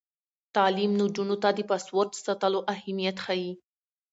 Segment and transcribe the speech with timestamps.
[0.55, 3.51] تعلیم نجونو ته د پاسورډ ساتلو اهمیت ښيي.